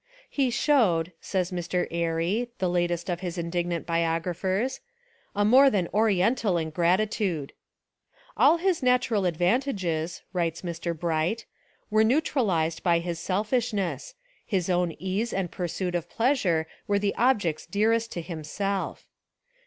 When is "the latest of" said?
2.57-3.19